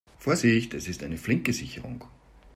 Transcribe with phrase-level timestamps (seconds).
[0.17, 2.03] Vorsichtig, es ist eine flinke Sicherung.